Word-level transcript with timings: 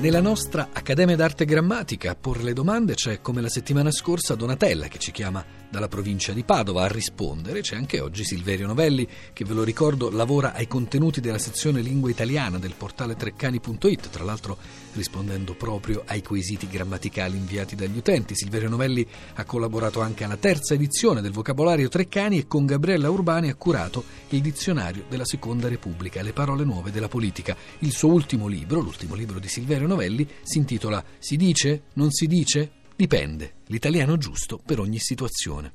Nella 0.00 0.22
nostra 0.22 0.70
Accademia 0.72 1.14
d'Arte 1.14 1.44
Grammatica 1.44 2.12
a 2.12 2.14
porre 2.14 2.42
le 2.42 2.52
domande 2.54 2.94
c'è, 2.94 3.20
come 3.20 3.42
la 3.42 3.50
settimana 3.50 3.90
scorsa, 3.90 4.34
Donatella 4.34 4.88
che 4.88 4.98
ci 4.98 5.12
chiama 5.12 5.59
dalla 5.70 5.88
provincia 5.88 6.32
di 6.32 6.44
Padova 6.44 6.82
a 6.82 6.88
rispondere. 6.88 7.60
C'è 7.60 7.76
anche 7.76 8.00
oggi 8.00 8.24
Silverio 8.24 8.66
Novelli 8.66 9.06
che, 9.32 9.44
ve 9.44 9.54
lo 9.54 9.62
ricordo, 9.62 10.10
lavora 10.10 10.52
ai 10.52 10.66
contenuti 10.66 11.20
della 11.20 11.38
sezione 11.38 11.80
lingua 11.80 12.10
italiana 12.10 12.58
del 12.58 12.74
portale 12.76 13.16
treccani.it, 13.16 14.10
tra 14.10 14.24
l'altro 14.24 14.58
rispondendo 14.92 15.54
proprio 15.54 16.02
ai 16.06 16.22
quesiti 16.22 16.68
grammaticali 16.68 17.36
inviati 17.36 17.76
dagli 17.76 17.96
utenti. 17.96 18.34
Silverio 18.34 18.68
Novelli 18.68 19.06
ha 19.34 19.44
collaborato 19.44 20.00
anche 20.00 20.24
alla 20.24 20.36
terza 20.36 20.74
edizione 20.74 21.20
del 21.20 21.32
vocabolario 21.32 21.88
Treccani 21.88 22.38
e 22.38 22.46
con 22.46 22.66
Gabriella 22.66 23.10
Urbani 23.10 23.48
ha 23.48 23.54
curato 23.54 24.04
il 24.30 24.40
dizionario 24.40 25.04
della 25.08 25.24
Seconda 25.24 25.68
Repubblica, 25.68 26.22
le 26.22 26.32
parole 26.32 26.64
nuove 26.64 26.90
della 26.90 27.08
politica. 27.08 27.56
Il 27.78 27.92
suo 27.92 28.12
ultimo 28.12 28.46
libro, 28.48 28.80
l'ultimo 28.80 29.14
libro 29.14 29.38
di 29.38 29.48
Silverio 29.48 29.86
Novelli 29.86 30.26
si 30.42 30.58
intitola 30.58 31.02
Si 31.18 31.36
dice? 31.36 31.82
Non 31.94 32.10
si 32.10 32.26
dice? 32.26 32.72
Dipende. 33.00 33.52
L'italiano 33.68 34.18
giusto 34.18 34.58
per 34.58 34.78
ogni 34.78 34.98
situazione. 34.98 35.72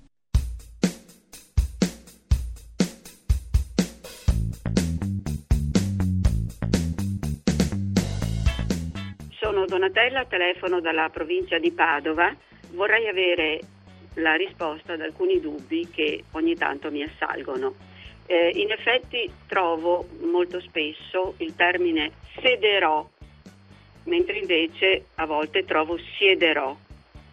Sono 9.39 9.65
Donatella, 9.65 10.25
telefono 10.25 10.79
dalla 10.81 11.09
provincia 11.09 11.57
di 11.57 11.71
Padova. 11.71 12.31
Vorrei 12.73 13.07
avere 13.07 13.59
la 14.17 14.35
risposta 14.35 14.93
ad 14.93 15.01
alcuni 15.01 15.39
dubbi 15.39 15.89
che 15.89 16.25
ogni 16.33 16.53
tanto 16.53 16.91
mi 16.91 17.01
assalgono. 17.01 17.73
Eh, 18.27 18.51
in 18.53 18.69
effetti 18.69 19.27
trovo 19.47 20.07
molto 20.19 20.61
spesso 20.61 21.33
il 21.37 21.55
termine 21.55 22.11
sederò 22.39 23.09
mentre 24.03 24.37
invece 24.37 25.05
a 25.15 25.25
volte 25.25 25.65
trovo 25.65 25.97
siederò. 26.19 26.77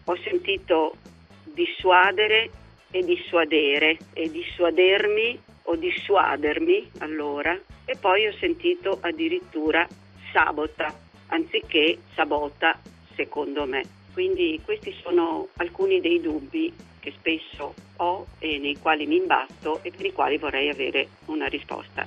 Ho 0.05 0.17
sentito 0.17 0.95
dissuadere 1.43 2.49
e 2.91 3.03
dissuadere 3.03 3.97
e 4.13 4.29
dissuadermi 4.29 5.39
o 5.63 5.75
dissuadermi 5.75 6.91
allora 6.99 7.57
e 7.85 7.95
poi 7.97 8.27
ho 8.27 8.33
sentito 8.33 8.97
addirittura 9.01 9.87
sabota 10.33 10.93
anziché 11.27 11.99
sabota 12.15 12.79
secondo 13.15 13.65
me. 13.65 13.83
Quindi 14.11 14.59
questi 14.63 14.93
sono 15.01 15.47
alcuni 15.57 16.01
dei 16.01 16.19
dubbi 16.19 16.73
che 16.99 17.13
spesso 17.17 17.73
ho 17.97 18.27
e 18.39 18.59
nei 18.59 18.77
quali 18.77 19.05
mi 19.07 19.15
imbatto 19.15 19.79
e 19.83 19.91
per 19.91 20.05
i 20.05 20.11
quali 20.11 20.37
vorrei 20.37 20.69
avere 20.69 21.07
una 21.25 21.47
risposta. 21.47 22.05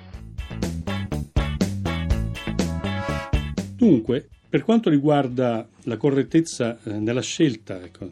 Dunque, 3.77 4.29
per 4.49 4.63
quanto 4.63 4.91
riguarda 4.91 5.69
la 5.85 5.97
correttezza 5.97 6.79
eh, 6.83 6.99
nella 6.99 7.21
scelta, 7.21 7.83
ecco, 7.83 8.09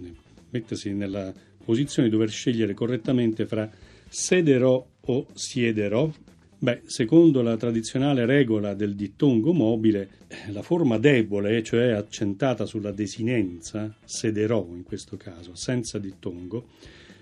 mettersi 0.51 0.93
nella 0.93 1.33
posizione 1.65 2.09
di 2.09 2.15
dover 2.15 2.31
scegliere 2.31 2.75
correttamente 2.75 3.47
fra 3.47 3.71
sederò 4.09 4.85
o 5.01 5.27
siederò, 5.33 6.11
beh, 6.59 6.83
secondo 6.87 7.43
la 7.43 7.57
tradizionale 7.57 8.27
regola 8.27 8.75
del 8.75 8.95
dittongo 8.95 9.53
mobile, 9.53 10.09
eh, 10.29 10.53
la 10.53 10.63
forma 10.63 10.99
debole, 10.99 11.63
cioè 11.63 11.91
accentata 11.91 12.67
sulla 12.67 12.93
desinenza, 12.93 13.97
sederò 14.05 14.67
in 14.75 14.83
questo 14.83 15.17
caso, 15.17 15.55
senza 15.55 15.99
dittongo, 15.99 16.69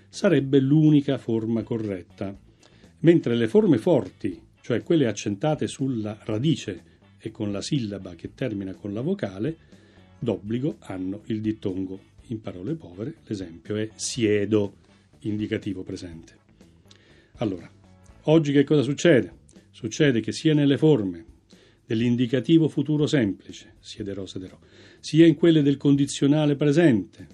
sarebbe 0.09 0.59
l'unica 0.59 1.17
forma 1.17 1.63
corretta, 1.63 2.35
mentre 2.99 3.35
le 3.35 3.47
forme 3.47 3.77
forti, 3.77 4.39
cioè 4.61 4.83
quelle 4.83 5.07
accentate 5.07 5.67
sulla 5.67 6.17
radice, 6.23 6.92
e 7.25 7.31
con 7.31 7.53
la 7.53 7.61
sillaba 7.61 8.15
che 8.15 8.33
termina 8.35 8.73
con 8.73 8.91
la 8.91 8.99
vocale, 8.99 9.55
d'obbligo 10.19 10.75
hanno 10.79 11.21
il 11.27 11.39
dittongo. 11.39 12.11
In 12.27 12.41
parole 12.41 12.73
povere, 12.73 13.15
l'esempio 13.27 13.77
è 13.77 13.89
siedo, 13.95 14.73
indicativo 15.19 15.83
presente. 15.83 16.35
Allora, 17.35 17.71
oggi 18.23 18.51
che 18.51 18.65
cosa 18.65 18.81
succede? 18.81 19.41
Succede 19.71 20.19
che 20.19 20.33
sia 20.33 20.53
nelle 20.53 20.77
forme 20.77 21.25
dell'indicativo 21.85 22.67
futuro 22.67 23.07
semplice, 23.07 23.75
siederò, 23.79 24.25
sederò, 24.25 24.59
sia 24.99 25.25
in 25.25 25.35
quelle 25.35 25.61
del 25.61 25.77
condizionale 25.77 26.57
presente, 26.57 27.27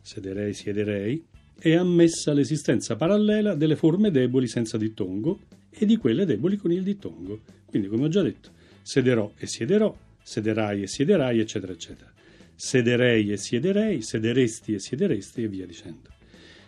sederei, 0.00 0.54
siederei, 0.54 1.24
è 1.58 1.74
ammessa 1.74 2.32
l'esistenza 2.32 2.94
parallela 2.94 3.56
delle 3.56 3.74
forme 3.74 4.12
deboli 4.12 4.46
senza 4.46 4.76
dittongo 4.78 5.40
e 5.68 5.84
di 5.84 5.96
quelle 5.96 6.26
deboli 6.26 6.56
con 6.56 6.70
il 6.70 6.84
dittongo. 6.84 7.40
Quindi, 7.66 7.88
come 7.88 8.04
ho 8.04 8.08
già 8.08 8.22
detto, 8.22 8.60
sederò 8.82 9.32
e 9.36 9.46
siederò, 9.46 9.96
sederai 10.22 10.82
e 10.82 10.86
siederai, 10.86 11.38
eccetera, 11.38 11.72
eccetera. 11.72 12.12
Sederei 12.54 13.32
e 13.32 13.36
siederei, 13.36 14.02
sederesti 14.02 14.74
e 14.74 14.78
siederesti 14.78 15.42
e 15.42 15.48
via 15.48 15.66
dicendo. 15.66 16.10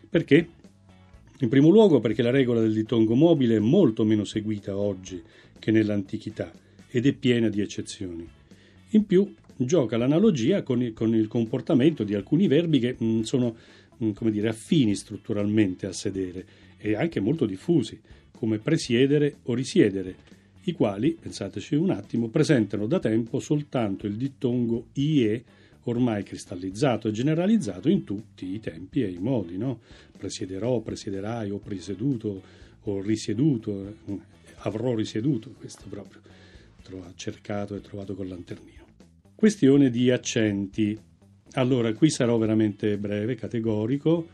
Perché? 0.08 0.48
In 1.40 1.48
primo 1.48 1.68
luogo 1.68 2.00
perché 2.00 2.22
la 2.22 2.30
regola 2.30 2.60
del 2.60 2.72
dittongo 2.72 3.14
mobile 3.14 3.56
è 3.56 3.60
molto 3.60 4.04
meno 4.04 4.24
seguita 4.24 4.76
oggi 4.76 5.22
che 5.58 5.70
nell'antichità 5.70 6.52
ed 6.88 7.06
è 7.06 7.12
piena 7.12 7.48
di 7.48 7.60
eccezioni. 7.60 8.26
In 8.90 9.04
più 9.04 9.34
gioca 9.56 9.96
l'analogia 9.96 10.62
con 10.62 10.82
il, 10.82 10.92
con 10.92 11.14
il 11.14 11.26
comportamento 11.26 12.04
di 12.04 12.14
alcuni 12.14 12.46
verbi 12.46 12.78
che 12.78 12.94
mh, 12.96 13.04
mm, 13.04 13.20
sono 13.22 13.56
mh, 13.96 14.06
mm, 14.06 14.10
come 14.12 14.30
dire, 14.30 14.48
affini 14.48 14.94
strutturalmente 14.94 15.86
a 15.86 15.92
sedere 15.92 16.46
e 16.78 16.94
anche 16.94 17.20
molto 17.20 17.46
diffusi, 17.46 18.00
come 18.30 18.58
presiedere 18.58 19.36
o 19.44 19.54
risiedere, 19.54 20.16
i 20.64 20.72
quali, 20.72 21.16
pensateci 21.18 21.74
un 21.74 21.90
attimo, 21.90 22.28
presentano 22.28 22.86
da 22.86 22.98
tempo 22.98 23.38
soltanto 23.40 24.06
il 24.06 24.16
dittongo 24.16 24.86
IE 24.94 25.44
ormai 25.84 26.22
cristallizzato 26.22 27.08
e 27.08 27.12
generalizzato 27.12 27.88
in 27.88 28.04
tutti 28.04 28.54
i 28.54 28.60
tempi 28.60 29.02
e 29.02 29.10
i 29.10 29.18
modi, 29.18 29.58
no? 29.58 29.80
Presiederò, 30.16 30.80
presiederai, 30.80 31.50
ho 31.50 31.58
presieduto, 31.58 32.42
ho 32.82 33.02
risieduto, 33.02 33.96
avrò 34.58 34.94
risieduto, 34.94 35.50
questo 35.58 35.84
proprio 35.88 36.20
ho 36.92 37.12
cercato 37.16 37.74
e 37.74 37.80
trovato 37.80 38.14
col 38.14 38.28
lanternino. 38.28 38.84
Questione 39.34 39.90
di 39.90 40.10
accenti. 40.10 40.98
Allora, 41.52 41.92
qui 41.94 42.10
sarò 42.10 42.36
veramente 42.36 42.98
breve, 42.98 43.36
categorico, 43.36 44.28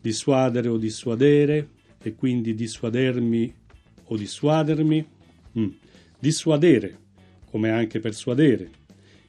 dissuadere 0.00 0.68
o 0.68 0.76
dissuadere, 0.76 1.68
e 2.00 2.14
quindi 2.14 2.54
dissuadermi 2.54 3.52
o 4.04 4.16
dissuadermi, 4.16 5.06
Mm. 5.58 5.70
Dissuadere, 6.18 6.98
come 7.50 7.70
anche 7.70 7.98
persuadere. 7.98 8.70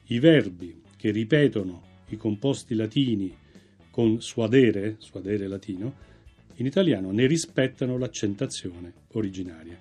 I 0.06 0.18
verbi 0.18 0.82
che 0.96 1.10
ripetono 1.10 1.82
i 2.08 2.16
composti 2.16 2.74
latini 2.74 3.34
con 3.90 4.20
suadere, 4.20 4.96
suadere 4.98 5.48
latino, 5.48 6.08
in 6.56 6.66
italiano 6.66 7.10
ne 7.10 7.26
rispettano 7.26 7.96
l'accentazione 7.96 8.92
originaria. 9.12 9.78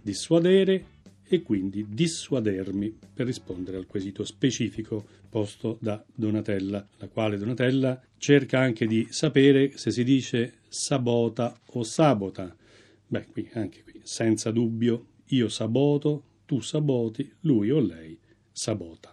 Dissuadere 0.00 0.92
e 1.26 1.42
quindi 1.42 1.86
dissuadermi 1.88 2.98
per 3.14 3.26
rispondere 3.26 3.76
al 3.76 3.86
quesito 3.86 4.24
specifico 4.24 5.04
posto 5.28 5.78
da 5.80 6.02
Donatella, 6.14 6.86
la 6.98 7.08
quale 7.08 7.38
Donatella 7.38 8.00
cerca 8.18 8.60
anche 8.60 8.86
di 8.86 9.06
sapere 9.10 9.76
se 9.76 9.90
si 9.90 10.04
dice 10.04 10.58
sabota 10.68 11.58
o 11.66 11.82
sabota. 11.82 12.54
Beh, 13.06 13.26
qui 13.26 13.48
anche 13.54 13.82
qui, 13.82 14.00
senza 14.02 14.50
dubbio, 14.50 15.06
io 15.28 15.48
saboto, 15.48 16.22
tu 16.46 16.60
saboti, 16.60 17.30
lui 17.42 17.70
o 17.70 17.80
lei 17.80 18.18
sabota. 18.52 19.12